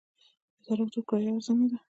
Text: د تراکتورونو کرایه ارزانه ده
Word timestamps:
د 0.03 0.03
تراکتورونو 0.65 1.07
کرایه 1.09 1.31
ارزانه 1.35 1.65
ده 1.69 1.77